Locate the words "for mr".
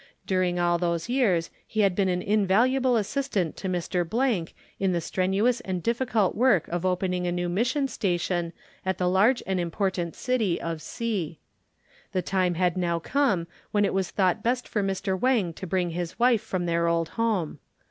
14.67-15.15